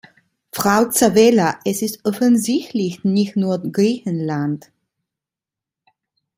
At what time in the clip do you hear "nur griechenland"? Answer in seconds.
3.35-4.71